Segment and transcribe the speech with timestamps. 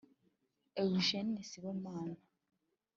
[0.83, 2.17] Eugene Sibomana